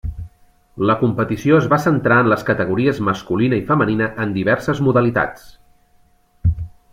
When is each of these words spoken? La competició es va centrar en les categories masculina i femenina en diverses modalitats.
La 0.89 0.93
competició 1.01 1.59
es 1.63 1.67
va 1.73 1.79
centrar 1.83 2.17
en 2.25 2.31
les 2.33 2.45
categories 2.47 3.01
masculina 3.11 3.61
i 3.61 3.67
femenina 3.69 4.09
en 4.25 4.33
diverses 4.39 4.83
modalitats. 4.89 5.47